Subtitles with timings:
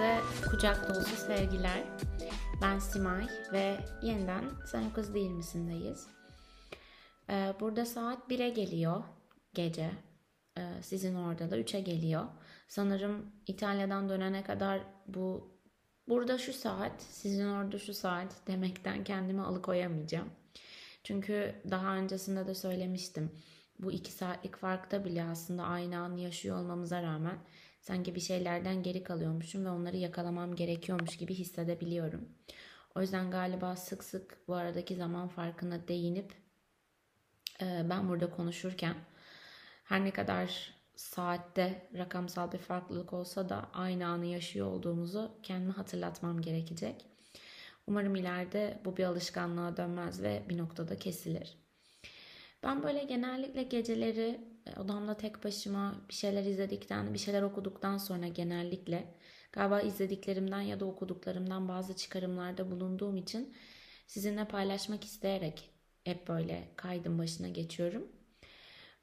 [0.00, 1.82] Herkese kucak dolusu sevgiler.
[2.62, 6.06] Ben Simay ve yeniden Sen Kız Değil Misin'deyiz.
[7.30, 9.02] Ee, burada saat 1'e geliyor
[9.54, 9.90] gece.
[10.58, 12.24] Ee, sizin orada da 3'e geliyor.
[12.68, 15.58] Sanırım İtalya'dan dönene kadar bu
[16.08, 20.28] burada şu saat, sizin orada şu saat demekten kendimi alıkoyamayacağım.
[21.04, 23.30] Çünkü daha öncesinde de söylemiştim.
[23.78, 27.38] Bu iki saatlik farkta bile aslında aynı an yaşıyor olmamıza rağmen
[27.80, 32.28] sanki bir şeylerden geri kalıyormuşum ve onları yakalamam gerekiyormuş gibi hissedebiliyorum.
[32.94, 36.32] O yüzden galiba sık sık bu aradaki zaman farkına değinip
[37.62, 38.94] e, ben burada konuşurken
[39.84, 46.40] her ne kadar saatte rakamsal bir farklılık olsa da aynı anı yaşıyor olduğumuzu kendime hatırlatmam
[46.40, 47.06] gerekecek.
[47.86, 51.56] Umarım ileride bu bir alışkanlığa dönmez ve bir noktada kesilir.
[52.62, 54.40] Ben böyle genellikle geceleri
[54.78, 59.14] odamda tek başıma bir şeyler izledikten, bir şeyler okuduktan sonra genellikle
[59.52, 63.54] galiba izlediklerimden ya da okuduklarımdan bazı çıkarımlarda bulunduğum için
[64.06, 65.70] sizinle paylaşmak isteyerek
[66.04, 68.08] hep böyle kaydım başına geçiyorum.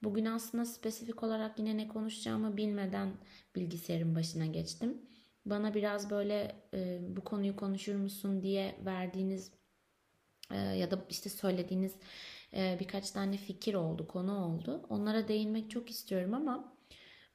[0.03, 3.13] Bugün aslında spesifik olarak yine ne konuşacağımı bilmeden
[3.55, 5.01] bilgisayarın başına geçtim.
[5.45, 9.51] Bana biraz böyle e, bu konuyu konuşur musun diye verdiğiniz
[10.51, 11.97] e, ya da işte söylediğiniz e,
[12.53, 14.85] birkaç tane fikir oldu, konu oldu.
[14.89, 16.73] Onlara değinmek çok istiyorum ama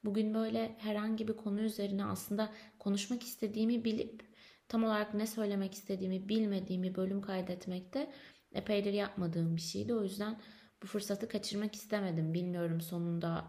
[0.05, 4.23] bugün böyle herhangi bir konu üzerine aslında konuşmak istediğimi bilip
[4.67, 8.11] tam olarak ne söylemek istediğimi bilmediğimi bölüm kaydetmekte
[8.53, 9.93] epeydir yapmadığım bir şeydi.
[9.93, 10.39] O yüzden
[10.83, 12.33] bu fırsatı kaçırmak istemedim.
[12.33, 13.45] Bilmiyorum sonunda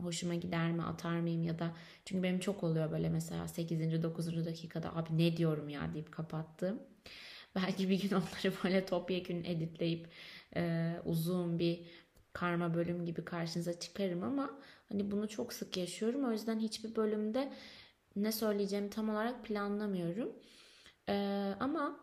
[0.00, 4.02] hoşuma gider mi atar mıyım ya da çünkü benim çok oluyor böyle mesela 8.
[4.02, 4.46] 9.
[4.46, 6.82] dakikada abi ne diyorum ya deyip kapattım.
[7.56, 10.08] Belki bir gün onları böyle topyekün editleyip
[10.56, 11.86] e, uzun bir
[12.32, 16.24] karma bölüm gibi karşınıza çıkarım ama hani bunu çok sık yaşıyorum.
[16.24, 17.52] O yüzden hiçbir bölümde
[18.16, 20.32] ne söyleyeceğimi tam olarak planlamıyorum.
[21.08, 21.14] E,
[21.60, 22.00] ama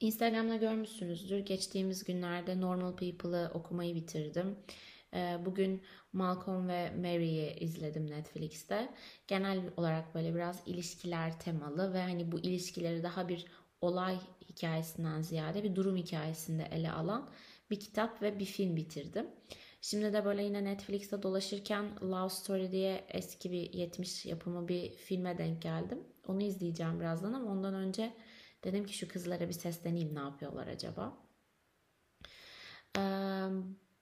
[0.00, 1.38] Instagram'da görmüşsünüzdür.
[1.38, 4.58] Geçtiğimiz günlerde Normal People'ı okumayı bitirdim.
[5.14, 5.82] E, bugün
[6.12, 8.94] Malcolm ve Mary'i izledim Netflix'te.
[9.26, 13.46] Genel olarak böyle biraz ilişkiler temalı ve hani bu ilişkileri daha bir
[13.82, 17.30] olay hikayesinden ziyade bir durum hikayesinde ele alan
[17.70, 19.26] bir kitap ve bir film bitirdim.
[19.80, 25.38] Şimdi de böyle yine Netflix'te dolaşırken Love Story diye eski bir 70 yapımı bir filme
[25.38, 25.98] denk geldim.
[26.26, 28.12] Onu izleyeceğim birazdan ama ondan önce
[28.64, 31.18] dedim ki şu kızlara bir sesleneyim ne yapıyorlar acaba.
[32.96, 33.00] Ee,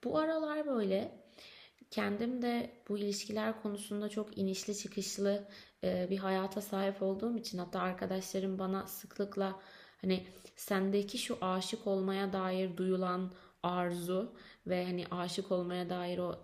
[0.05, 1.21] bu aralar böyle
[1.91, 5.49] kendim de bu ilişkiler konusunda çok inişli çıkışlı
[5.83, 9.61] bir hayata sahip olduğum için hatta arkadaşlarım bana sıklıkla
[10.01, 10.27] hani
[10.57, 13.33] sendeki şu aşık olmaya dair duyulan
[13.63, 14.37] arzu
[14.67, 16.35] ve hani aşık olmaya dair o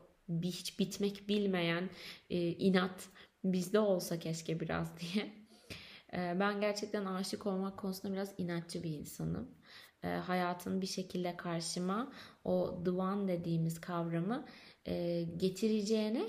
[0.43, 1.91] hiç bitmek bilmeyen
[2.31, 3.09] e, inat
[3.45, 5.33] bizde olsa keşke biraz diye.
[6.13, 9.51] E, ben gerçekten aşık olmak konusunda biraz inatçı bir insanım.
[10.03, 12.13] E, hayatın bir şekilde karşıma
[12.45, 14.47] o the one dediğimiz kavramı
[14.87, 16.25] e, getireceğine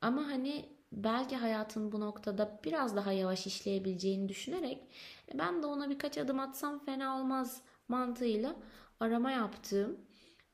[0.00, 4.78] ama hani belki hayatın bu noktada biraz daha yavaş işleyebileceğini düşünerek
[5.34, 8.56] ben de ona birkaç adım atsam fena olmaz mantığıyla
[9.00, 9.98] arama yaptığım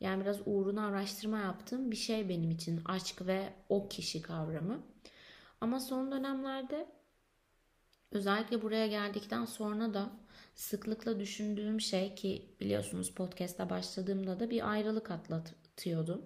[0.00, 4.82] yani biraz uğruna araştırma yaptığım bir şey benim için aşk ve o kişi kavramı.
[5.60, 6.86] Ama son dönemlerde
[8.10, 10.10] özellikle buraya geldikten sonra da
[10.54, 16.22] sıklıkla düşündüğüm şey ki biliyorsunuz podcast'a başladığımda da bir ayrılık atlatıyordum.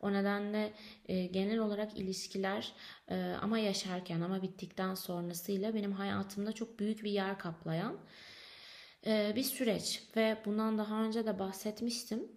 [0.00, 0.72] O nedenle
[1.08, 2.72] e, genel olarak ilişkiler
[3.08, 7.96] e, ama yaşarken ama bittikten sonrasıyla benim hayatımda çok büyük bir yer kaplayan
[9.06, 12.32] e, bir süreç ve bundan daha önce de bahsetmiştim.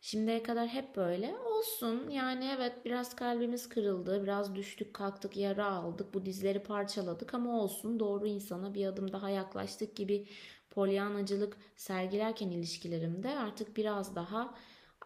[0.00, 2.08] Şimdiye kadar hep böyle olsun.
[2.10, 8.00] Yani evet biraz kalbimiz kırıldı, biraz düştük, kalktık, yara aldık, bu dizleri parçaladık ama olsun
[8.00, 10.26] doğru insana bir adım daha yaklaştık gibi
[10.70, 14.54] polyanacılık sergilerken ilişkilerimde artık biraz daha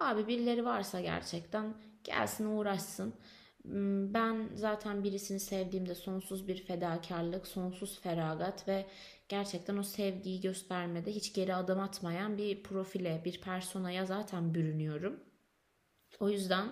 [0.00, 1.74] abi birileri varsa gerçekten
[2.04, 3.14] Gelsin uğraşsın.
[3.62, 8.86] Hmm, ben zaten birisini sevdiğimde sonsuz bir fedakarlık, sonsuz feragat ve
[9.28, 15.20] gerçekten o sevgiyi göstermede hiç geri adım atmayan bir profile, bir personaya zaten bürünüyorum.
[16.20, 16.68] O yüzden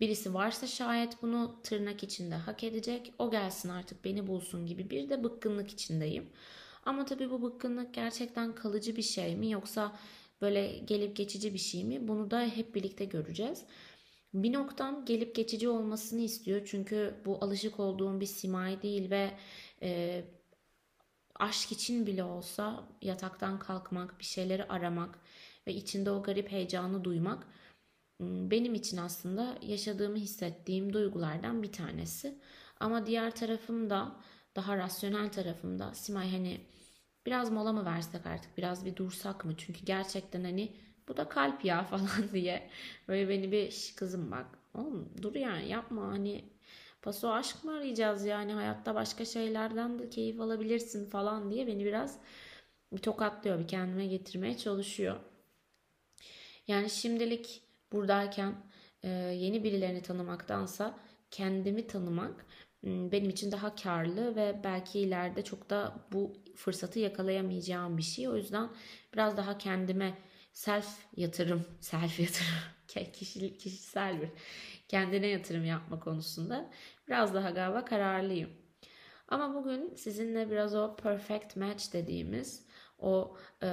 [0.00, 3.12] birisi varsa şayet bunu tırnak içinde hak edecek.
[3.18, 6.30] O gelsin artık beni bulsun gibi bir de bıkkınlık içindeyim.
[6.86, 9.96] Ama tabii bu bıkkınlık gerçekten kalıcı bir şey mi yoksa
[10.40, 12.08] böyle gelip geçici bir şey mi?
[12.08, 13.64] Bunu da hep birlikte göreceğiz.
[14.36, 16.60] Bir noktam gelip geçici olmasını istiyor.
[16.64, 19.30] Çünkü bu alışık olduğum bir simay değil ve
[19.82, 20.24] e,
[21.34, 25.18] aşk için bile olsa yataktan kalkmak, bir şeyleri aramak
[25.66, 27.46] ve içinde o garip heyecanı duymak
[28.20, 32.38] benim için aslında yaşadığımı hissettiğim duygulardan bir tanesi.
[32.80, 34.16] Ama diğer tarafım da
[34.56, 36.60] daha rasyonel tarafımda Simay hani
[37.26, 39.52] biraz mola mı versek artık biraz bir dursak mı?
[39.56, 40.72] Çünkü gerçekten hani
[41.08, 42.70] bu da kalp ya falan diye
[43.08, 46.44] böyle beni bir "Şş, kızım bak oğlum dur yani yapma hani
[47.02, 52.18] paso aşk mı arayacağız yani hayatta başka şeylerden de keyif alabilirsin falan diye beni biraz
[52.92, 55.16] bir tokatlıyor bir kendime getirmeye çalışıyor.
[56.68, 57.62] Yani şimdilik
[57.92, 58.54] buradayken
[59.02, 60.98] e, yeni birilerini tanımaktansa
[61.30, 62.46] kendimi tanımak
[62.84, 68.28] benim için daha karlı ve belki ileride çok da bu fırsatı yakalayamayacağım bir şey.
[68.28, 68.68] O yüzden
[69.14, 70.18] biraz daha kendime
[70.56, 72.48] self yatırım, self yatırım,
[72.88, 74.28] ke- kişi, kişisel bir
[74.88, 76.70] kendine yatırım yapma konusunda
[77.08, 78.50] biraz daha galiba kararlıyım.
[79.28, 82.66] Ama bugün sizinle biraz o perfect match dediğimiz
[82.98, 83.66] o e,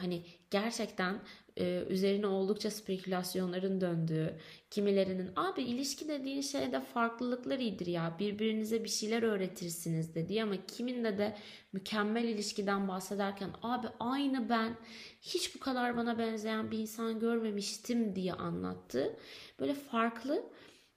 [0.00, 1.20] hani gerçekten
[1.58, 4.36] e, üzerine oldukça spekülasyonların döndüğü
[4.70, 11.18] kimilerinin abi ilişki dediğin şeyde farklılıklar iyidir ya birbirinize bir şeyler öğretirsiniz dediği ama kiminde
[11.18, 11.36] de
[11.72, 14.76] mükemmel ilişkiden bahsederken abi aynı ben
[15.20, 19.16] hiç bu kadar bana benzeyen bir insan görmemiştim diye anlattı.
[19.60, 20.42] Böyle farklı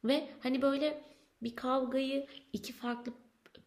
[0.04, 1.02] ve hani böyle
[1.42, 3.14] bir kavgayı iki farklı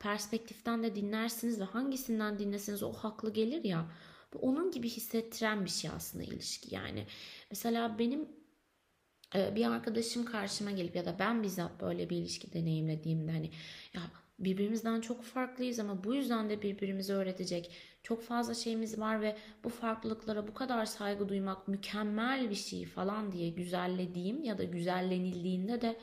[0.02, 3.86] perspektiften de dinlersiniz ve hangisinden dinleseniz o haklı gelir ya.
[4.34, 7.06] Bu onun gibi hissettiren bir şey aslında ilişki yani.
[7.50, 8.28] Mesela benim
[9.34, 13.50] e, bir arkadaşım karşıma gelip ya da ben bizzat böyle bir ilişki deneyimlediğimde hani
[13.94, 14.02] ya
[14.38, 17.70] birbirimizden çok farklıyız ama bu yüzden de birbirimizi öğretecek
[18.02, 23.32] çok fazla şeyimiz var ve bu farklılıklara bu kadar saygı duymak mükemmel bir şey falan
[23.32, 25.96] diye güzellediğim ya da güzellenildiğinde de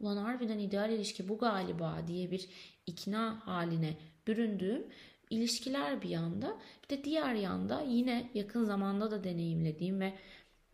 [0.00, 2.48] ulan harbiden ideal ilişki bu galiba diye bir
[2.86, 3.96] ikna haline
[4.26, 4.86] büründüğüm
[5.30, 6.56] ilişkiler bir yanda.
[6.84, 10.12] Bir de diğer yanda yine yakın zamanda da deneyimlediğim ve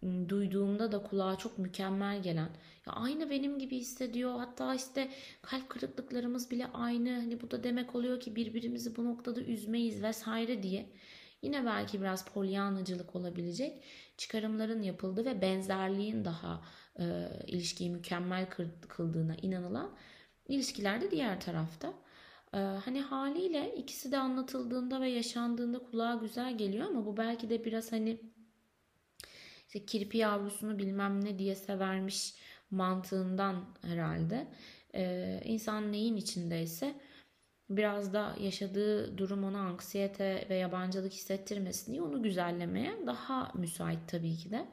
[0.03, 2.51] ım, duyduğumda da kulağa çok mükemmel gelen
[2.87, 4.39] ya aynı benim gibi hissediyor.
[4.39, 5.11] Hatta işte
[5.43, 7.11] kalp kırıklıklarımız bile aynı.
[7.11, 10.87] Hani bu da demek oluyor ki birbirimizi bu noktada üzmeyiz vesaire diye
[11.45, 13.83] yine belki biraz polyanacılık olabilecek
[14.17, 16.61] çıkarımların yapıldığı ve benzerliğin daha
[16.99, 18.47] e, ilişkiyi mükemmel
[18.89, 19.91] kıldığına inanılan
[20.49, 21.95] ilişkilerde diğer tarafta.
[22.55, 27.65] Ee, hani haliyle ikisi de anlatıldığında ve yaşandığında kulağa güzel geliyor ama bu belki de
[27.65, 28.21] biraz hani
[29.67, 32.35] işte kirpi yavrusunu bilmem ne diye severmiş
[32.71, 34.47] mantığından herhalde.
[34.95, 36.95] Ee, insan neyin içindeyse
[37.71, 44.37] biraz da yaşadığı durum ona anksiyete ve yabancılık hissettirmesin diye onu güzellemeye daha müsait tabii
[44.37, 44.67] ki de.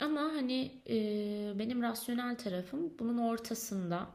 [0.00, 4.06] Ama hani e, benim rasyonel tarafım bunun ortasında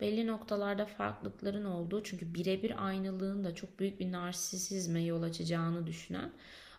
[0.00, 6.32] belli noktalarda farklılıkların olduğu çünkü birebir aynılığın da çok büyük bir narsisizme yol açacağını düşünen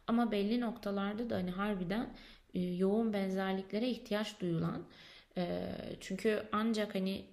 [0.07, 2.15] ama belli noktalarda da hani harbiden
[2.53, 4.83] e, yoğun benzerliklere ihtiyaç duyulan
[5.37, 7.25] e, çünkü ancak hani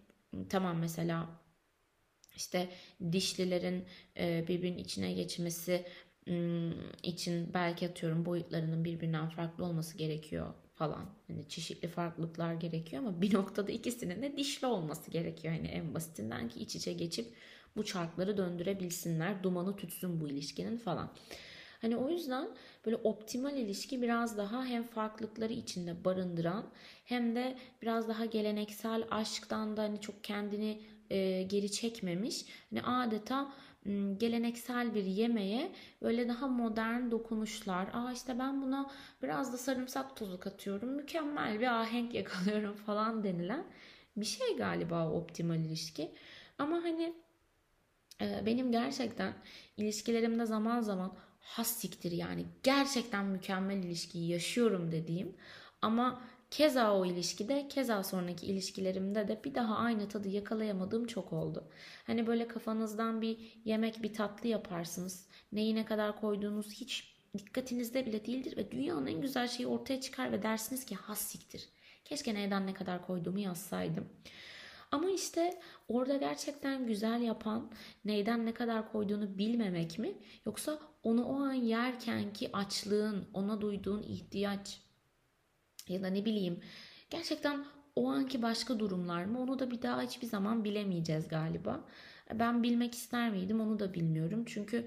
[0.49, 1.27] tamam mesela
[2.37, 2.69] işte
[3.13, 3.85] dişlilerin
[4.17, 5.85] birbirinin içine geçmesi
[7.03, 11.07] için belki atıyorum boyutlarının birbirinden farklı olması gerekiyor falan.
[11.27, 15.55] Hani çeşitli farklılıklar gerekiyor ama bir noktada ikisinin de dişli olması gerekiyor.
[15.55, 17.35] Hani en basitinden ki iç içe geçip
[17.77, 19.43] bu çarkları döndürebilsinler.
[19.43, 21.11] Dumanı tütsün bu ilişkinin falan.
[21.81, 22.49] Hani o yüzden
[22.87, 26.71] böyle optimal ilişki biraz daha hem farklılıkları içinde barındıran
[27.05, 32.45] hem de biraz daha geleneksel aşktan da hani çok kendini e, geri çekmemiş.
[32.71, 33.53] Hani adeta
[34.17, 37.89] geleneksel bir yemeğe böyle daha modern dokunuşlar.
[37.93, 38.91] Aa işte ben buna
[39.23, 40.89] biraz da sarımsak tozu katıyorum.
[40.89, 43.65] Mükemmel bir ahenk yakalıyorum falan denilen
[44.17, 46.15] bir şey galiba optimal ilişki.
[46.59, 47.15] Ama hani
[48.21, 49.35] e, benim gerçekten
[49.77, 55.37] ilişkilerimde zaman zaman has siktir yani gerçekten mükemmel ilişkiyi yaşıyorum dediğim
[55.83, 56.23] ama
[56.55, 61.65] keza o ilişkide keza sonraki ilişkilerimde de bir daha aynı tadı yakalayamadığım çok oldu.
[62.07, 65.29] Hani böyle kafanızdan bir yemek bir tatlı yaparsınız.
[65.53, 70.33] Neyi ne kadar koyduğunuz hiç dikkatinizde bile değildir ve dünyanın en güzel şeyi ortaya çıkar
[70.33, 71.69] ve dersiniz ki has siktir.
[72.05, 74.09] Keşke neyden ne kadar koyduğumu yazsaydım.
[74.93, 77.71] Ama işte orada gerçekten güzel yapan
[78.05, 80.15] neyden ne kadar koyduğunu bilmemek mi?
[80.47, 84.84] Yoksa onu o an yerkenki açlığın, ona duyduğun ihtiyaç
[85.89, 86.61] ya da ne bileyim
[87.11, 87.65] gerçekten
[87.97, 89.41] o anki başka durumlar mı?
[89.41, 91.85] Onu da bir daha hiçbir zaman bilemeyeceğiz galiba.
[92.35, 94.45] Ben bilmek ister miydim onu da bilmiyorum.
[94.47, 94.87] Çünkü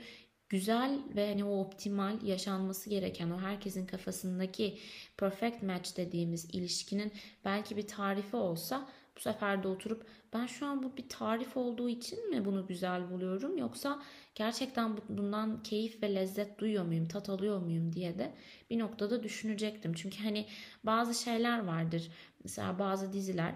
[0.50, 4.78] güzel ve hani o optimal yaşanması gereken o herkesin kafasındaki
[5.18, 7.12] perfect match dediğimiz ilişkinin
[7.46, 11.90] belki bir tarifi olsa bu sefer de oturup ben şu an bu bir tarif olduğu
[11.90, 14.02] için mi bunu güzel buluyorum yoksa
[14.36, 18.34] gerçekten bundan keyif ve lezzet duyuyor muyum, tat alıyor muyum diye de
[18.70, 19.94] bir noktada düşünecektim.
[19.94, 20.46] Çünkü hani
[20.84, 22.12] bazı şeyler vardır.
[22.44, 23.56] Mesela bazı diziler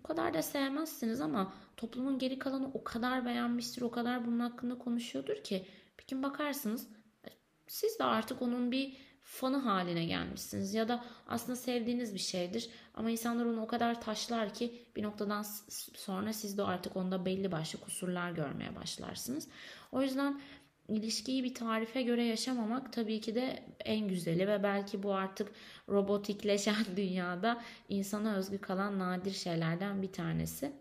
[0.00, 4.78] o kadar da sevmezsiniz ama toplumun geri kalanı o kadar beğenmiştir, o kadar bunun hakkında
[4.78, 5.66] konuşuyordur ki
[6.00, 6.88] bir gün bakarsınız
[7.66, 8.96] siz de artık onun bir
[9.32, 14.54] fanı haline gelmişsiniz ya da aslında sevdiğiniz bir şeydir ama insanlar onu o kadar taşlar
[14.54, 15.42] ki bir noktadan
[15.94, 19.48] sonra siz de artık onda belli başlı kusurlar görmeye başlarsınız.
[19.92, 20.40] O yüzden
[20.88, 25.52] ilişkiyi bir tarife göre yaşamamak tabii ki de en güzeli ve belki bu artık
[25.88, 30.72] robotikleşen dünyada insana özgü kalan nadir şeylerden bir tanesi.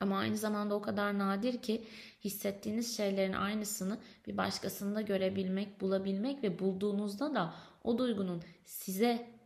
[0.00, 1.84] Ama aynı zamanda o kadar nadir ki
[2.24, 9.38] hissettiğiniz şeylerin aynısını bir başkasında görebilmek, bulabilmek ve bulduğunuzda da o duygunun size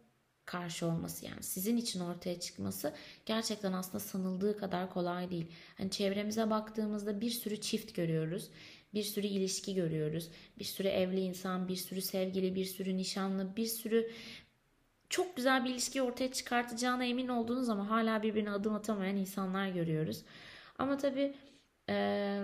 [0.45, 2.95] karşı olması yani sizin için ortaya çıkması
[3.27, 5.47] gerçekten aslında sanıldığı kadar kolay değil.
[5.79, 8.51] Hani çevremize baktığımızda bir sürü çift görüyoruz.
[8.95, 10.29] Bir sürü ilişki görüyoruz.
[10.59, 14.11] Bir sürü evli insan, bir sürü sevgili, bir sürü nişanlı, bir sürü
[15.13, 20.23] çok güzel bir ilişki ortaya çıkartacağına emin olduğunuz ama hala birbirine adım atamayan insanlar görüyoruz.
[20.79, 21.35] Ama tabii
[21.89, 22.39] e,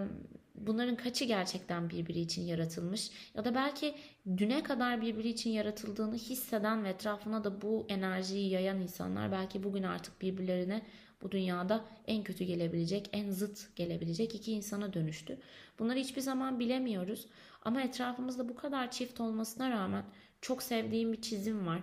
[0.54, 3.94] bunların kaçı gerçekten birbiri için yaratılmış ya da belki
[4.37, 9.82] düne kadar birbiri için yaratıldığını hisseden ve etrafına da bu enerjiyi yayan insanlar belki bugün
[9.82, 10.82] artık birbirlerine
[11.22, 15.38] bu dünyada en kötü gelebilecek, en zıt gelebilecek iki insana dönüştü.
[15.78, 17.26] Bunları hiçbir zaman bilemiyoruz.
[17.62, 20.04] Ama etrafımızda bu kadar çift olmasına rağmen
[20.40, 21.80] çok sevdiğim bir çizim var.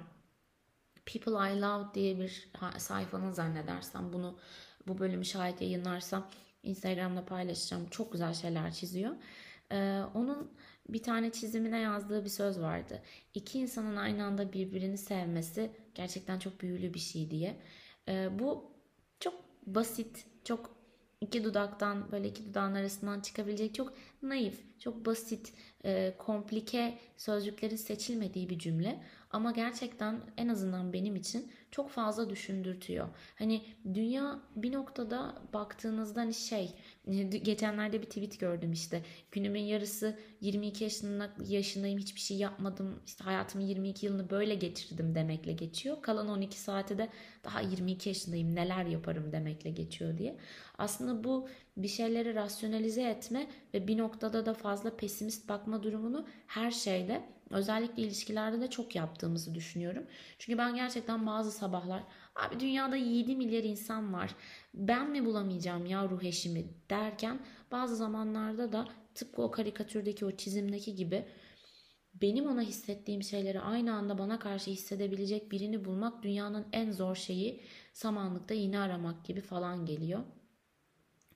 [1.05, 4.37] People I Love diye bir sayfanın zannedersem bunu
[4.87, 6.27] bu bölümü şayet yayınlarsam
[6.63, 7.89] Instagram'da paylaşacağım.
[7.89, 9.15] Çok güzel şeyler çiziyor.
[9.71, 10.51] Ee, onun
[10.89, 13.01] bir tane çizimine yazdığı bir söz vardı.
[13.33, 17.57] İki insanın aynı anda birbirini sevmesi gerçekten çok büyülü bir şey diye.
[18.07, 18.71] Ee, bu
[19.19, 19.33] çok
[19.67, 20.75] basit, çok
[21.21, 25.53] iki dudaktan böyle iki dudağın arasından çıkabilecek çok naif, çok basit,
[25.85, 29.03] e, komplike sözcüklerin seçilmediği bir cümle.
[29.35, 33.07] Ama gerçekten en azından benim için çok fazla düşündürtüyor.
[33.35, 36.75] Hani dünya bir noktada baktığınızda hani şey
[37.43, 39.01] geçenlerde bir tweet gördüm işte
[39.31, 45.53] günümün yarısı 22 yaşında, yaşındayım hiçbir şey yapmadım işte hayatımın 22 yılını böyle geçirdim demekle
[45.53, 46.01] geçiyor.
[46.01, 47.09] Kalan 12 saate de
[47.43, 50.37] daha 22 yaşındayım neler yaparım demekle geçiyor diye.
[50.77, 56.71] Aslında bu bir şeyleri rasyonalize etme ve bir noktada da fazla pesimist bakma durumunu her
[56.71, 60.03] şeyde özellikle ilişkilerde de çok yaptığımızı düşünüyorum.
[60.39, 62.03] Çünkü ben gerçekten bazı sabahlar
[62.35, 64.35] abi dünyada 7 milyar insan var
[64.73, 67.39] ben mi bulamayacağım ya ruh eşimi derken
[67.71, 71.25] bazı zamanlarda da tıpkı o karikatürdeki o çizimdeki gibi
[72.21, 77.63] benim ona hissettiğim şeyleri aynı anda bana karşı hissedebilecek birini bulmak dünyanın en zor şeyi
[77.93, 80.19] samanlıkta iğne aramak gibi falan geliyor.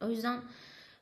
[0.01, 0.43] O yüzden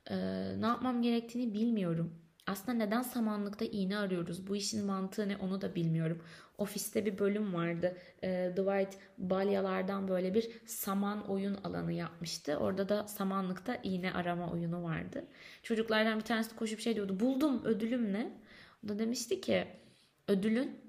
[0.09, 0.15] e,
[0.61, 2.26] ne yapmam gerektiğini bilmiyorum.
[2.47, 4.47] Aslında neden samanlıkta iğne arıyoruz?
[4.47, 6.23] Bu işin mantığı ne onu da bilmiyorum.
[6.57, 7.97] Ofiste bir bölüm vardı.
[8.23, 12.57] E, Dwight balyalardan böyle bir saman oyun alanı yapmıştı.
[12.57, 15.25] Orada da samanlıkta iğne arama oyunu vardı.
[15.63, 17.19] Çocuklardan bir tanesi koşup şey diyordu.
[17.19, 18.31] Buldum ödülüm ne?
[18.85, 19.67] O da demişti ki
[20.27, 20.79] ödülün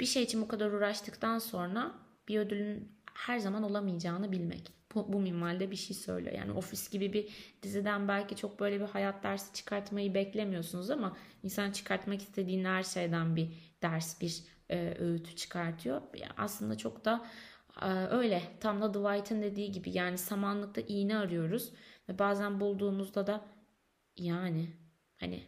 [0.00, 1.92] bir şey için bu kadar uğraştıktan sonra
[2.28, 6.34] bir ödülün her zaman olamayacağını bilmek bu, bu minvalde bir şey söylüyor.
[6.34, 7.28] Yani ofis gibi bir
[7.62, 13.36] diziden belki çok böyle bir hayat dersi çıkartmayı beklemiyorsunuz ama insan çıkartmak istediğin her şeyden
[13.36, 16.02] bir ders, bir e, öğütü çıkartıyor.
[16.14, 17.26] Yani aslında çok da
[17.82, 18.42] e, öyle.
[18.60, 21.72] Tam da Dwight'ın dediği gibi yani samanlıkta iğne arıyoruz
[22.08, 23.44] ve bazen bulduğumuzda da
[24.16, 24.70] yani
[25.16, 25.42] hani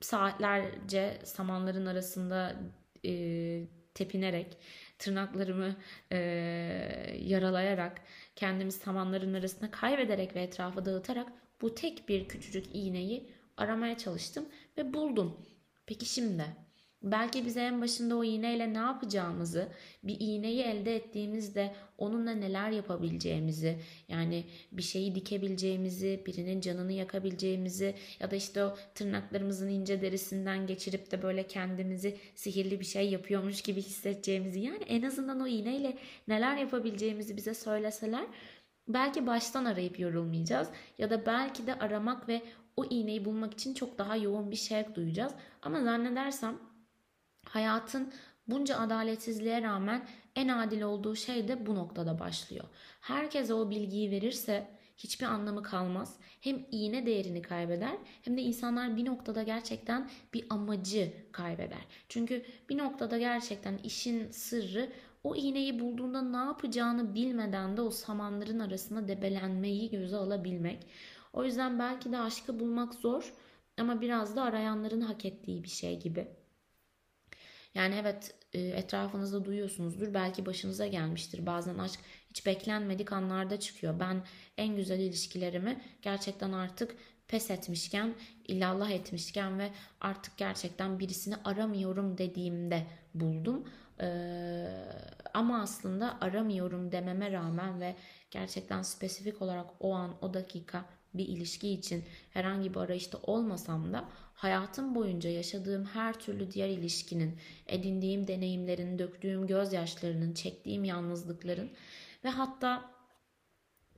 [0.00, 2.56] saatlerce samanların arasında
[3.04, 3.10] e,
[3.98, 4.56] tepinerek
[4.98, 5.76] tırnaklarımı
[6.12, 6.18] e,
[7.20, 8.02] yaralayarak
[8.36, 14.94] kendimi samanların arasında kaybederek ve etrafı dağıtarak bu tek bir küçücük iğneyi aramaya çalıştım ve
[14.94, 15.36] buldum.
[15.86, 16.44] Peki şimdi
[17.02, 19.68] Belki bize en başında o iğneyle ne yapacağımızı,
[20.02, 23.78] bir iğneyi elde ettiğimizde onunla neler yapabileceğimizi,
[24.08, 31.10] yani bir şeyi dikebileceğimizi, birinin canını yakabileceğimizi ya da işte o tırnaklarımızın ince derisinden geçirip
[31.10, 36.56] de böyle kendimizi sihirli bir şey yapıyormuş gibi hissedeceğimizi, yani en azından o iğneyle neler
[36.56, 38.26] yapabileceğimizi bize söyleseler
[38.88, 42.42] belki baştan arayıp yorulmayacağız ya da belki de aramak ve
[42.76, 45.32] o iğneyi bulmak için çok daha yoğun bir şevk duyacağız.
[45.62, 46.58] Ama zannedersem
[47.48, 48.12] Hayatın
[48.48, 52.64] bunca adaletsizliğe rağmen en adil olduğu şey de bu noktada başlıyor.
[53.00, 56.16] Herkese o bilgiyi verirse hiçbir anlamı kalmaz.
[56.40, 61.86] Hem iğne değerini kaybeder hem de insanlar bir noktada gerçekten bir amacı kaybeder.
[62.08, 64.92] Çünkü bir noktada gerçekten işin sırrı
[65.24, 70.86] o iğneyi bulduğunda ne yapacağını bilmeden de o samanların arasında debelenmeyi göze alabilmek.
[71.32, 73.34] O yüzden belki de aşkı bulmak zor
[73.78, 76.37] ama biraz da arayanların hak ettiği bir şey gibi.
[77.78, 80.14] Yani evet e, etrafınızda duyuyorsunuzdur.
[80.14, 81.46] Belki başınıza gelmiştir.
[81.46, 84.00] Bazen aşk hiç beklenmedik anlarda çıkıyor.
[84.00, 84.22] Ben
[84.56, 86.96] en güzel ilişkilerimi gerçekten artık
[87.28, 88.14] pes etmişken,
[88.48, 89.70] illallah etmişken ve
[90.00, 93.68] artık gerçekten birisini aramıyorum dediğimde buldum.
[94.00, 94.68] Ee,
[95.34, 97.96] ama aslında aramıyorum dememe rağmen ve
[98.30, 100.84] gerçekten spesifik olarak o an o dakika
[101.18, 107.36] bir ilişki için herhangi bir arayışta olmasam da hayatım boyunca yaşadığım her türlü diğer ilişkinin,
[107.66, 111.70] edindiğim deneyimlerin, döktüğüm gözyaşlarının, çektiğim yalnızlıkların
[112.24, 112.90] ve hatta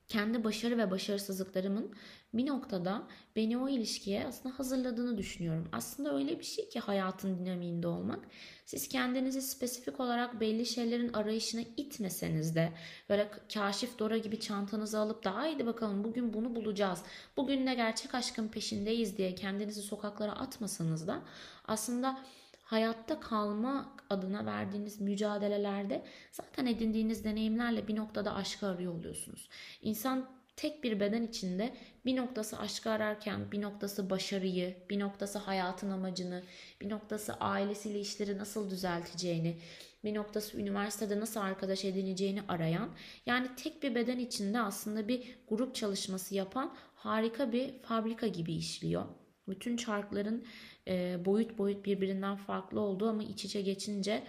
[0.09, 1.95] kendi başarı ve başarısızlıklarımın
[2.35, 3.03] bir noktada
[3.37, 5.69] beni o ilişkiye aslında hazırladığını düşünüyorum.
[5.73, 8.29] Aslında öyle bir şey ki hayatın dinamiğinde olmak.
[8.65, 12.73] Siz kendinizi spesifik olarak belli şeylerin arayışına itmeseniz de
[13.09, 17.03] böyle kaşif Dora gibi çantanızı alıp da haydi bakalım bugün bunu bulacağız.
[17.37, 21.23] Bugün de gerçek aşkın peşindeyiz diye kendinizi sokaklara atmasanız da
[21.65, 22.21] aslında
[22.63, 29.49] hayatta kalma adına verdiğiniz mücadelelerde zaten edindiğiniz deneyimlerle bir noktada aşkı arıyor oluyorsunuz.
[29.83, 31.75] İnsan tek bir beden içinde
[32.05, 36.43] bir noktası aşkı ararken bir noktası başarıyı, bir noktası hayatın amacını,
[36.81, 39.57] bir noktası ailesiyle işleri nasıl düzelteceğini,
[40.05, 42.91] bir noktası üniversitede nasıl arkadaş edineceğini arayan
[43.27, 49.05] yani tek bir beden içinde aslında bir grup çalışması yapan harika bir fabrika gibi işliyor.
[49.49, 50.45] Bütün çarkların
[50.89, 54.23] e, boyut boyut birbirinden farklı olduğu ama iç içe geçince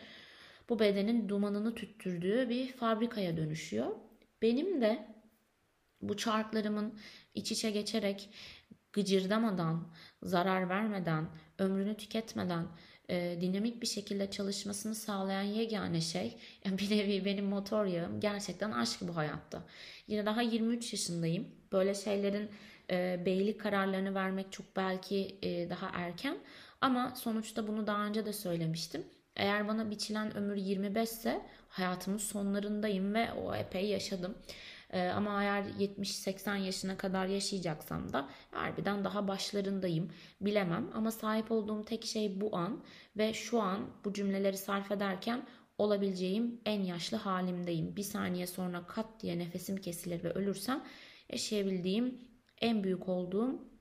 [0.70, 3.88] bu bedenin dumanını tüttürdüğü bir fabrikaya dönüşüyor.
[4.42, 5.21] Benim de
[6.02, 6.94] bu çarklarımın
[7.36, 8.30] iç içe geçerek
[8.94, 9.88] gıcırdamadan,
[10.24, 11.30] zarar vermeden,
[11.60, 12.68] ömrünü tüketmeden
[13.10, 18.72] e, dinamik bir şekilde çalışmasını sağlayan yegane şey yani bir nevi benim motor yağım gerçekten
[18.72, 19.64] aşk bu hayatta.
[20.08, 21.48] Yine daha 23 yaşındayım.
[21.72, 22.50] Böyle şeylerin
[22.90, 26.38] e, beylik kararlarını vermek çok belki e, daha erken
[26.82, 29.06] ama sonuçta bunu daha önce de söylemiştim.
[29.36, 34.38] Eğer bana biçilen ömür 25 ise hayatımın sonlarındayım ve o epey yaşadım.
[34.92, 40.12] Ee, ama eğer 70-80 yaşına kadar yaşayacaksam da harbiden daha başlarındayım.
[40.42, 42.84] Bilemem ama sahip olduğum tek şey bu an
[43.18, 45.46] ve şu an bu cümleleri sarf ederken
[45.78, 47.96] olabileceğim en yaşlı halimdeyim.
[47.96, 50.84] Bir saniye sonra kat diye nefesim kesilir ve ölürsem
[51.30, 52.18] yaşayabildiğim
[52.62, 53.72] en büyük olduğum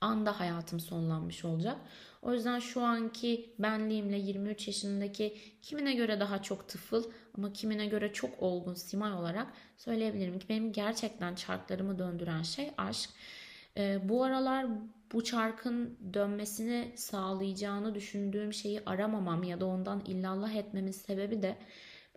[0.00, 1.76] anda hayatım sonlanmış olacak.
[2.26, 7.04] O yüzden şu anki benliğimle 23 yaşındaki kimine göre daha çok tıfıl
[7.38, 13.10] ama kimine göre çok olgun simay olarak söyleyebilirim ki benim gerçekten çarklarımı döndüren şey aşk.
[13.76, 14.66] Ee, bu aralar
[15.12, 21.56] bu çarkın dönmesini sağlayacağını düşündüğüm şeyi aramamam ya da ondan illallah etmemin sebebi de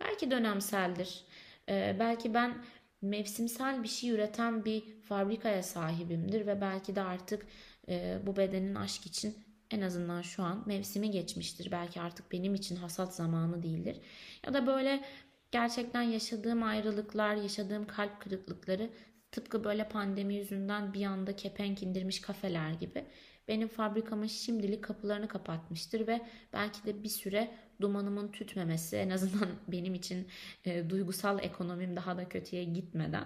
[0.00, 1.24] belki dönemseldir.
[1.68, 2.54] Ee, belki ben
[3.02, 7.46] mevsimsel bir şey üreten bir fabrikaya sahibimdir ve belki de artık
[7.88, 11.70] e, bu bedenin aşk için en azından şu an mevsimi geçmiştir.
[11.72, 14.00] Belki artık benim için hasat zamanı değildir.
[14.46, 15.04] Ya da böyle
[15.50, 18.90] gerçekten yaşadığım ayrılıklar, yaşadığım kalp kırıklıkları
[19.32, 23.04] tıpkı böyle pandemi yüzünden bir anda kepenk indirmiş kafeler gibi
[23.50, 26.20] benim fabrikamın şimdilik kapılarını kapatmıştır ve
[26.52, 30.28] belki de bir süre dumanımın tütmemesi en azından benim için
[30.64, 33.24] e, duygusal ekonomim daha da kötüye gitmeden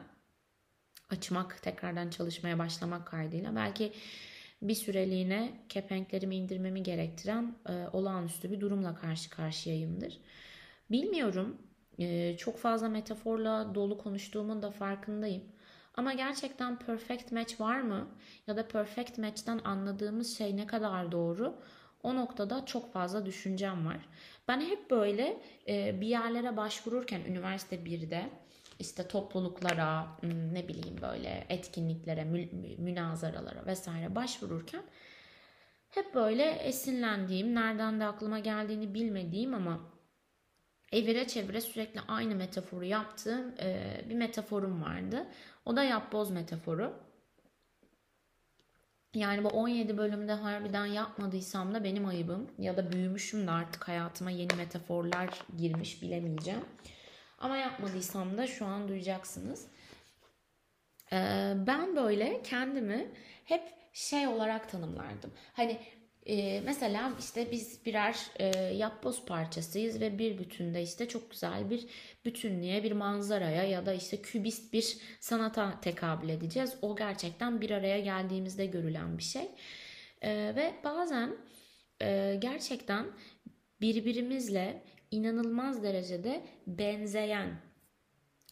[1.10, 3.92] açmak, tekrardan çalışmaya başlamak kaydıyla belki
[4.62, 10.20] bir süreliğine kepenklerimi indirmemi gerektiren e, olağanüstü bir durumla karşı karşıyayımdır.
[10.90, 11.58] Bilmiyorum
[11.98, 15.42] e, çok fazla metaforla dolu konuştuğumun da farkındayım.
[15.96, 18.08] Ama gerçekten perfect match var mı?
[18.46, 21.54] Ya da perfect match'ten anladığımız şey ne kadar doğru?
[22.02, 24.08] O noktada çok fazla düşüncem var.
[24.48, 28.30] Ben hep böyle e, bir yerlere başvururken üniversite 1'de
[28.78, 30.06] işte topluluklara
[30.52, 32.24] ne bileyim böyle etkinliklere,
[32.78, 34.82] münazaralara vesaire başvururken
[35.90, 39.80] hep böyle esinlendiğim, nereden de aklıma geldiğini bilmediğim ama
[40.92, 43.54] evire çevire sürekli aynı metaforu yaptığım
[44.08, 45.26] bir metaforum vardı.
[45.64, 47.04] O da yapboz metaforu.
[49.14, 54.30] Yani bu 17 bölümde harbiden yapmadıysam da benim ayıbım ya da büyümüşüm de artık hayatıma
[54.30, 56.64] yeni metaforlar girmiş bilemeyeceğim.
[57.38, 59.66] Ama yapmadıysam da şu an duyacaksınız.
[61.12, 63.08] Ee, ben böyle kendimi
[63.44, 65.32] hep şey olarak tanımlardım.
[65.52, 65.80] Hani
[66.26, 71.86] e, mesela işte biz birer e, yapboz parçasıyız ve bir bütünde işte çok güzel bir
[72.24, 76.76] bütünlüğe, bir manzaraya ya da işte kübist bir sanata tekabül edeceğiz.
[76.82, 79.48] O gerçekten bir araya geldiğimizde görülen bir şey.
[80.22, 81.36] E, ve bazen
[82.02, 83.06] e, gerçekten
[83.80, 84.82] birbirimizle
[85.14, 87.60] inanılmaz derecede benzeyen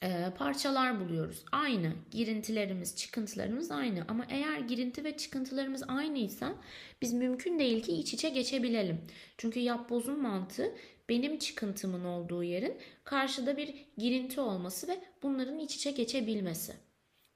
[0.03, 1.45] e, parçalar buluyoruz.
[1.53, 1.93] Aynı.
[2.11, 4.05] Girintilerimiz, çıkıntılarımız aynı.
[4.09, 6.55] Ama eğer girinti ve çıkıntılarımız aynıysa
[7.03, 9.01] biz mümkün değil ki iç içe geçebilelim.
[9.39, 10.73] Çünkü yapbozun mantığı
[11.09, 16.73] benim çıkıntımın olduğu yerin karşıda bir girinti olması ve bunların iç içe geçebilmesi.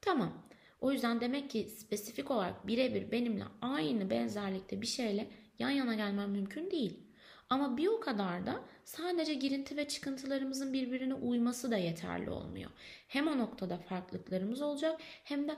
[0.00, 0.46] Tamam.
[0.80, 5.26] O yüzden demek ki spesifik olarak birebir benimle aynı benzerlikte bir şeyle
[5.58, 7.05] yan yana gelmem mümkün değil.
[7.50, 12.70] Ama bir o kadar da sadece girinti ve çıkıntılarımızın birbirine uyması da yeterli olmuyor.
[13.08, 15.56] Hem o noktada farklılıklarımız olacak hem de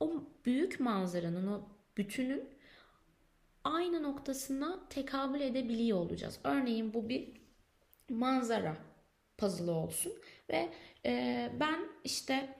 [0.00, 2.48] o büyük manzaranın, o bütünün
[3.64, 6.38] aynı noktasına tekabül edebiliyor olacağız.
[6.44, 7.32] Örneğin bu bir
[8.10, 8.76] manzara
[9.38, 10.12] puzzle olsun
[10.50, 10.68] ve
[11.06, 12.56] e, ben işte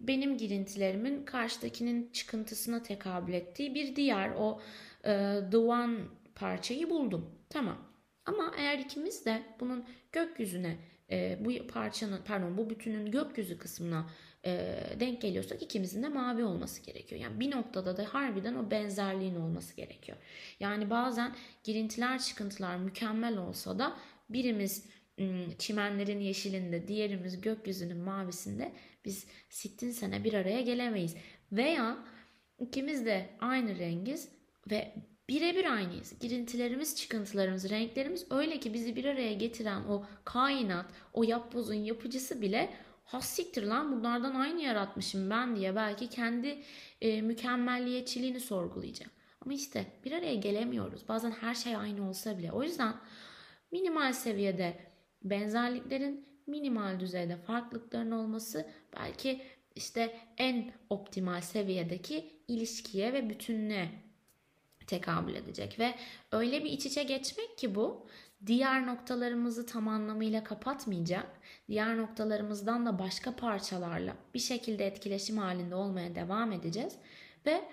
[0.00, 4.60] benim girintilerimin karşıdakinin çıkıntısına tekabül ettiği bir diğer o
[5.04, 5.98] e, the one
[6.34, 7.30] parçayı buldum.
[7.50, 7.85] Tamam.
[8.26, 10.76] Ama eğer ikimiz de bunun gökyüzüne
[11.10, 14.10] e, bu parçanın pardon bu bütünün gökyüzü kısmına
[14.44, 17.20] e, denk geliyorsak ikimizin de mavi olması gerekiyor.
[17.20, 20.18] Yani bir noktada da harbiden o benzerliğin olması gerekiyor.
[20.60, 21.34] Yani bazen
[21.64, 23.96] girintiler çıkıntılar mükemmel olsa da
[24.30, 24.86] birimiz
[25.58, 28.72] çimenlerin yeşilinde, diğerimiz gökyüzünün mavisinde
[29.04, 31.16] biz sittin sene bir araya gelemeyiz.
[31.52, 32.04] Veya
[32.58, 34.28] ikimiz de aynı rengiz
[34.70, 34.94] ve
[35.28, 36.18] birebir aynıyız.
[36.18, 42.70] Girintilerimiz, çıkıntılarımız, renklerimiz öyle ki bizi bir araya getiren o kainat, o yapbozun yapıcısı bile
[43.04, 46.62] hassiktir lan bunlardan aynı yaratmışım ben diye belki kendi
[47.00, 49.10] e, mükemmelliyetçiliğini sorgulayacak.
[49.40, 51.08] Ama işte bir araya gelemiyoruz.
[51.08, 52.52] Bazen her şey aynı olsa bile.
[52.52, 52.94] O yüzden
[53.72, 54.76] minimal seviyede
[55.22, 59.42] benzerliklerin minimal düzeyde farklılıkların olması belki
[59.74, 64.05] işte en optimal seviyedeki ilişkiye ve bütünlüğe
[64.86, 65.94] tekabül edecek ve
[66.32, 68.06] öyle bir iç içe geçmek ki bu
[68.46, 71.26] diğer noktalarımızı tam anlamıyla kapatmayacak.
[71.68, 76.96] Diğer noktalarımızdan da başka parçalarla bir şekilde etkileşim halinde olmaya devam edeceğiz
[77.46, 77.64] ve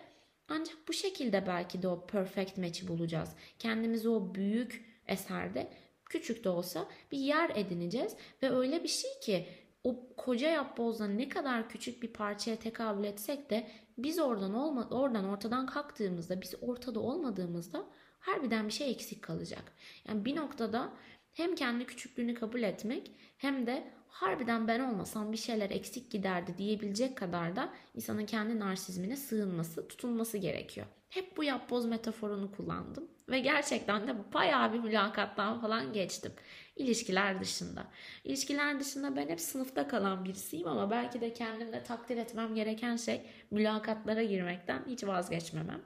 [0.47, 3.30] ancak bu şekilde belki de o perfect match'i bulacağız.
[3.60, 5.67] Kendimizi o büyük eserde
[6.06, 9.47] küçük de olsa bir yer edineceğiz ve öyle bir şey ki
[9.83, 13.67] o koca yapbozda ne kadar küçük bir parçaya tekabül etsek de
[13.97, 17.85] biz oradan olma, oradan ortadan kalktığımızda, biz ortada olmadığımızda
[18.19, 19.73] harbiden bir şey eksik kalacak.
[20.07, 20.93] Yani bir noktada
[21.33, 27.17] hem kendi küçüklüğünü kabul etmek hem de harbiden ben olmasam bir şeyler eksik giderdi diyebilecek
[27.17, 30.87] kadar da insanın kendi narsizmine sığınması, tutunması gerekiyor.
[31.13, 36.32] Hep bu yapboz metaforunu kullandım ve gerçekten de bayağı bir mülakattan falan geçtim.
[36.76, 37.88] İlişkiler dışında.
[38.23, 43.21] İlişkiler dışında ben hep sınıfta kalan birisiyim ama belki de kendimde takdir etmem gereken şey
[43.52, 45.82] mülakatlara girmekten hiç vazgeçmemem.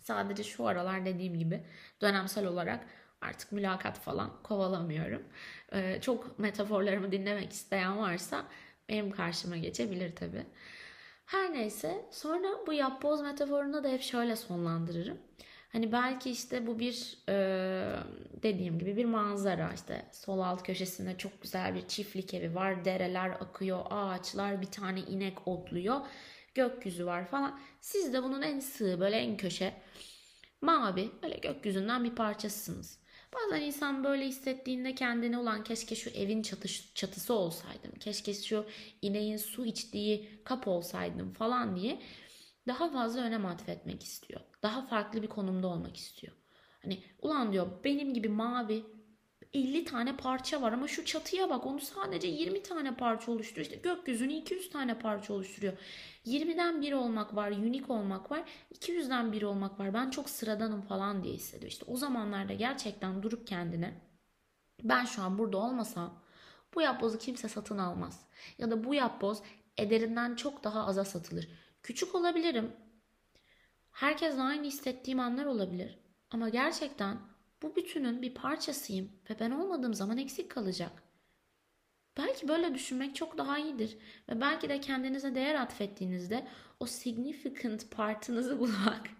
[0.00, 1.64] Sadece şu aralar dediğim gibi
[2.00, 2.86] dönemsel olarak
[3.20, 5.22] artık mülakat falan kovalamıyorum.
[5.72, 8.46] Ee, çok metaforlarımı dinlemek isteyen varsa
[8.88, 10.46] benim karşıma geçebilir tabii.
[11.30, 15.18] Her neyse sonra bu yapboz metaforunu da hep şöyle sonlandırırım.
[15.72, 17.34] Hani belki işte bu bir e,
[18.42, 22.84] dediğim gibi bir manzara işte sol alt köşesinde çok güzel bir çiftlik evi var.
[22.84, 26.00] Dereler akıyor, ağaçlar, bir tane inek otluyor.
[26.54, 27.60] Gökyüzü var falan.
[27.80, 29.74] Siz de bunun en sığ böyle en köşe
[30.60, 32.99] mavi böyle gökyüzünden bir parçasısınız.
[33.34, 37.92] Bazen insan böyle hissettiğinde kendine olan keşke şu evin çatış, çatısı olsaydım.
[38.00, 38.66] Keşke şu
[39.02, 42.00] ineğin su içtiği kap olsaydım falan diye
[42.66, 44.40] daha fazla önem atfetmek istiyor.
[44.62, 46.32] Daha farklı bir konumda olmak istiyor.
[46.82, 48.84] Hani ulan diyor benim gibi mavi
[49.54, 53.66] 50 tane parça var ama şu çatıya bak onu sadece 20 tane parça oluşturuyor.
[53.66, 55.72] İşte gökyüzünü 200 tane parça oluşturuyor.
[56.26, 58.42] 20'den biri olmak var, unik olmak var.
[58.74, 59.94] 200'den biri olmak var.
[59.94, 61.72] Ben çok sıradanım falan diye hissediyor.
[61.72, 63.94] İşte o zamanlarda gerçekten durup kendine
[64.84, 66.22] ben şu an burada olmasam
[66.74, 68.26] bu yapbozu kimse satın almaz.
[68.58, 69.42] Ya da bu yapboz
[69.76, 71.48] ederinden çok daha aza satılır.
[71.82, 72.72] Küçük olabilirim.
[73.90, 75.98] Herkesle aynı hissettiğim anlar olabilir.
[76.30, 77.18] Ama gerçekten
[77.62, 81.02] bu bütünün bir parçasıyım ve ben olmadığım zaman eksik kalacak.
[82.16, 86.46] Belki böyle düşünmek çok daha iyidir ve belki de kendinize değer atfettiğinizde
[86.80, 89.10] o significant partınızı bulmak,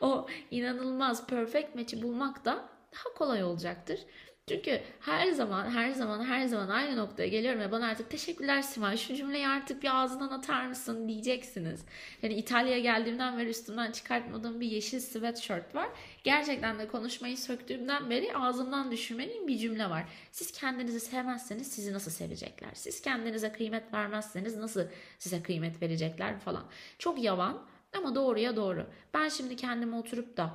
[0.00, 4.00] o inanılmaz perfect match'i bulmak da daha kolay olacaktır.
[4.48, 8.96] Çünkü her zaman her zaman her zaman aynı noktaya geliyorum ve bana artık teşekkürler Simay
[8.96, 11.84] şu cümleyi artık bir ağzından atar mısın diyeceksiniz.
[12.22, 15.88] Yani İtalya'ya geldiğimden beri üstümden çıkartmadığım bir yeşil sweatshirt var.
[16.24, 20.04] Gerçekten de konuşmayı söktüğümden beri ağzımdan düşürmediğim bir cümle var.
[20.32, 22.70] Siz kendinizi sevmezseniz sizi nasıl sevecekler?
[22.74, 24.84] Siz kendinize kıymet vermezseniz nasıl
[25.18, 26.64] size kıymet verecekler falan.
[26.98, 27.62] Çok yavan
[27.98, 28.86] ama doğruya doğru.
[29.14, 30.54] Ben şimdi kendime oturup da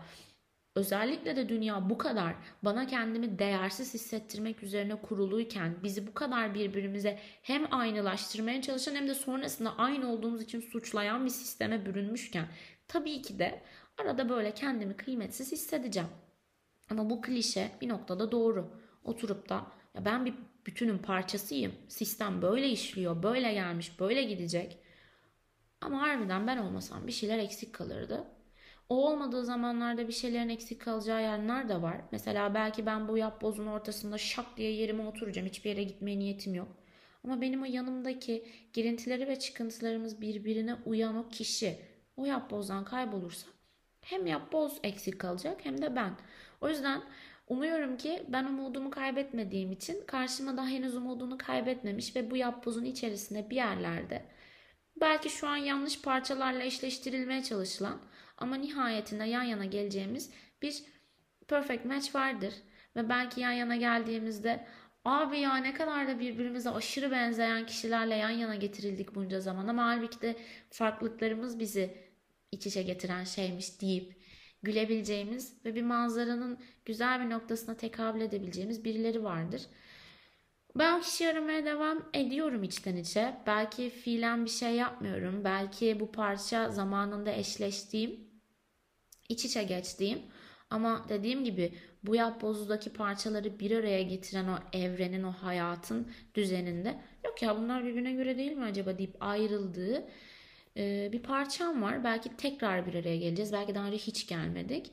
[0.77, 7.19] özellikle de dünya bu kadar bana kendimi değersiz hissettirmek üzerine kuruluyken bizi bu kadar birbirimize
[7.41, 12.47] hem aynılaştırmaya çalışan hem de sonrasında aynı olduğumuz için suçlayan bir sisteme bürünmüşken
[12.87, 13.61] tabii ki de
[13.97, 16.09] arada böyle kendimi kıymetsiz hissedeceğim.
[16.89, 18.71] Ama bu klişe bir noktada doğru.
[19.03, 20.33] Oturup da ya ben bir
[20.65, 21.73] bütünün parçasıyım.
[21.87, 24.77] Sistem böyle işliyor, böyle gelmiş, böyle gidecek.
[25.81, 28.37] Ama harbiden ben olmasam bir şeyler eksik kalırdı.
[28.89, 32.02] O olmadığı zamanlarda bir şeylerin eksik kalacağı yerler de var.
[32.12, 35.47] Mesela belki ben bu yapbozun ortasında şak diye yerime oturacağım.
[35.47, 36.67] Hiçbir yere gitmeye niyetim yok.
[37.23, 41.80] Ama benim o yanımdaki girintileri ve çıkıntılarımız birbirine uyan o kişi
[42.17, 43.47] o yapbozdan kaybolursa
[44.02, 46.17] hem yapboz eksik kalacak hem de ben.
[46.62, 47.02] O yüzden
[47.47, 53.50] umuyorum ki ben umudumu kaybetmediğim için karşıma da henüz umudunu kaybetmemiş ve bu yapbozun içerisinde
[53.50, 54.26] bir yerlerde
[55.02, 58.00] belki şu an yanlış parçalarla eşleştirilmeye çalışılan
[58.38, 60.84] ama nihayetinde yan yana geleceğimiz bir
[61.47, 62.54] perfect match vardır.
[62.95, 64.67] Ve belki yan yana geldiğimizde
[65.06, 69.86] abi ya ne kadar da birbirimize aşırı benzeyen kişilerle yan yana getirildik bunca zaman ama
[69.86, 70.36] halbuki de
[70.69, 71.97] farklılıklarımız bizi
[72.52, 74.17] iç içe getiren şeymiş deyip
[74.63, 79.62] gülebileceğimiz ve bir manzaranın güzel bir noktasına tekabül edebileceğimiz birileri vardır.
[80.76, 83.36] Ben o kişiyi aramaya devam ediyorum içten içe.
[83.47, 85.43] Belki fiilen bir şey yapmıyorum.
[85.43, 88.26] Belki bu parça zamanında eşleştiğim,
[89.29, 90.19] iç içe geçtiğim
[90.69, 97.41] ama dediğim gibi bu yapbozdaki parçaları bir araya getiren o evrenin, o hayatın düzeninde yok
[97.41, 100.07] ya bunlar birbirine göre değil mi acaba deyip ayrıldığı
[100.77, 102.03] e, bir parçam var.
[102.03, 103.53] Belki tekrar bir araya geleceğiz.
[103.53, 104.91] Belki daha önce hiç gelmedik.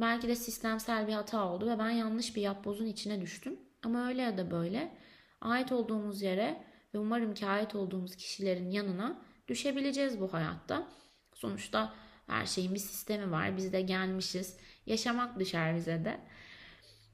[0.00, 3.60] Belki de sistemsel bir hata oldu ve ben yanlış bir yapbozun içine düştüm.
[3.82, 4.92] Ama öyle ya da böyle
[5.40, 6.64] ait olduğumuz yere
[6.94, 10.88] ve umarım ki ait olduğumuz kişilerin yanına düşebileceğiz bu hayatta.
[11.34, 11.94] Sonuçta
[12.30, 13.56] her şeyin bir sistemi var.
[13.56, 14.56] Biz de gelmişiz.
[14.86, 16.20] Yaşamak düşer bize de.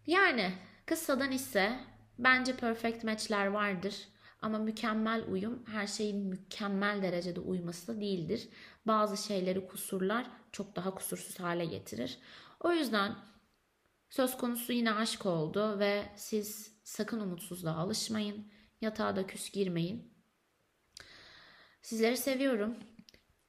[0.07, 0.53] Yani
[0.87, 1.79] kısadan ise
[2.19, 4.09] bence perfect matchler vardır.
[4.43, 8.49] Ama mükemmel uyum her şeyin mükemmel derecede uyması da değildir.
[8.87, 12.19] Bazı şeyleri kusurlar çok daha kusursuz hale getirir.
[12.61, 13.17] O yüzden
[14.11, 18.53] söz konusu yine aşk oldu ve siz sakın umutsuzluğa alışmayın.
[18.81, 20.13] Yatağa da küs girmeyin.
[21.83, 22.77] Sizleri seviyorum.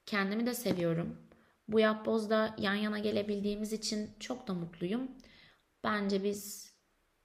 [0.06, 1.27] Kendimi de seviyorum.
[1.68, 5.12] Bu yapbozda yan yana gelebildiğimiz için çok da mutluyum.
[5.84, 6.74] Bence biz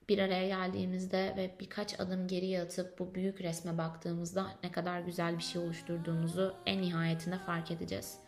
[0.09, 5.39] bir araya geldiğimizde ve birkaç adım geriye atıp bu büyük resme baktığımızda ne kadar güzel
[5.39, 8.19] bir şey oluşturduğumuzu en nihayetinde fark edeceğiz.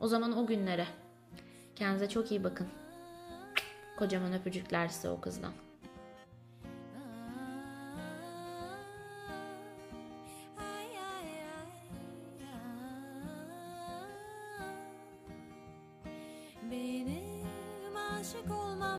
[0.00, 0.86] O zaman o günlere.
[1.76, 2.68] Kendinize çok iyi bakın.
[3.98, 5.52] Kocaman öpücükler size o kızdan.